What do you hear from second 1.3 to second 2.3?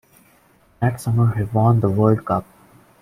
he won the World